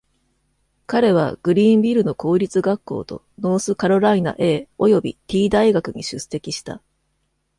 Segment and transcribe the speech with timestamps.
[0.87, 6.81] 彼はグリーンビルの公立学校とノースカロライナ A および T 大学に出席した。